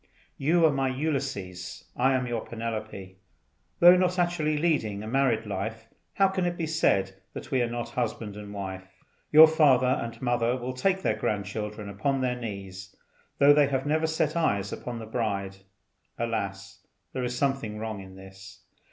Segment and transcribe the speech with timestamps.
[0.39, 3.19] You are my Ulysses, I am your Penelope;
[3.79, 7.69] though not actually leading a married life, how can it be said that we are
[7.69, 9.03] not husband and wife.
[9.31, 12.95] Your father and mother will take their grandchildren upon their knees,
[13.37, 15.57] though they have never set eyes upon the bride.
[16.17, 16.79] Alas!
[17.13, 18.63] there is something wrong in this.